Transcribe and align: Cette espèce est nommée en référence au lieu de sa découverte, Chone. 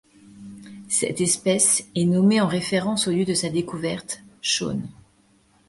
Cette 0.89 1.21
espèce 1.21 1.87
est 1.95 2.05
nommée 2.05 2.41
en 2.41 2.47
référence 2.47 3.07
au 3.07 3.11
lieu 3.11 3.23
de 3.23 3.35
sa 3.35 3.49
découverte, 3.49 4.23
Chone. 4.41 4.89